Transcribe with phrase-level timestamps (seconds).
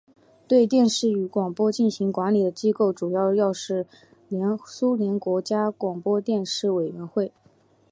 [0.47, 3.85] 对电视与广播进行管理的机构主要是
[4.65, 7.31] 苏联国家广播电视委员会。